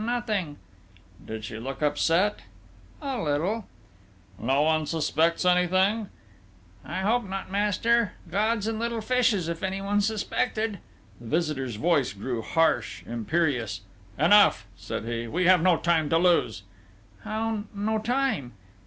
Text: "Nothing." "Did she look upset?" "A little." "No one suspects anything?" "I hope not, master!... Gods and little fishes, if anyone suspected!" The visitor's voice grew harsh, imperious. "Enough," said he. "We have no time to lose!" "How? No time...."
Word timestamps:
"Nothing." 0.03 0.57
"Did 1.23 1.45
she 1.45 1.59
look 1.59 1.83
upset?" 1.83 2.39
"A 3.03 3.21
little." 3.21 3.67
"No 4.39 4.63
one 4.63 4.87
suspects 4.87 5.45
anything?" 5.45 6.09
"I 6.83 7.01
hope 7.01 7.23
not, 7.23 7.51
master!... 7.51 8.13
Gods 8.31 8.65
and 8.65 8.79
little 8.79 9.01
fishes, 9.01 9.47
if 9.47 9.61
anyone 9.61 10.01
suspected!" 10.01 10.79
The 11.19 11.27
visitor's 11.27 11.75
voice 11.75 12.13
grew 12.13 12.41
harsh, 12.41 13.03
imperious. 13.05 13.81
"Enough," 14.17 14.65
said 14.75 15.05
he. 15.05 15.27
"We 15.27 15.45
have 15.45 15.61
no 15.61 15.77
time 15.77 16.09
to 16.09 16.17
lose!" 16.17 16.63
"How? 17.23 17.65
No 17.75 17.99
time...." 17.99 18.53